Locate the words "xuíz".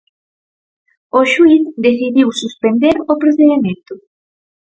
1.31-1.63